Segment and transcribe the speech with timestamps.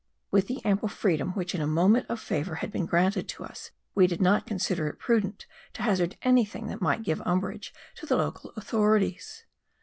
[0.31, 3.69] With the ample freedom which in a moment of favour had been granted to us,
[3.93, 8.17] we did not consider it prudent to hazard anything that might give umbrage to the
[8.17, 9.45] local authorities.